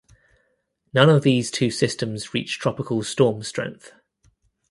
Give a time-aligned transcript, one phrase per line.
[0.95, 3.93] None of these two systems reached tropical storm strength.